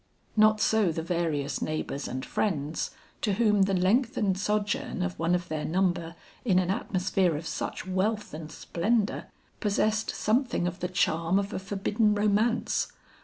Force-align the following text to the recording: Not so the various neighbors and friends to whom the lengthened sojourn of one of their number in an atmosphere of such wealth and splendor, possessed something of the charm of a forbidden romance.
Not 0.35 0.59
so 0.59 0.91
the 0.91 1.03
various 1.03 1.61
neighbors 1.61 2.07
and 2.07 2.25
friends 2.25 2.89
to 3.21 3.33
whom 3.33 3.61
the 3.61 3.75
lengthened 3.75 4.35
sojourn 4.39 5.03
of 5.03 5.19
one 5.19 5.35
of 5.35 5.47
their 5.47 5.63
number 5.63 6.15
in 6.43 6.57
an 6.57 6.71
atmosphere 6.71 7.37
of 7.37 7.45
such 7.45 7.85
wealth 7.85 8.33
and 8.33 8.51
splendor, 8.51 9.27
possessed 9.59 10.09
something 10.09 10.65
of 10.65 10.79
the 10.79 10.87
charm 10.87 11.37
of 11.37 11.53
a 11.53 11.59
forbidden 11.59 12.15
romance. 12.15 12.91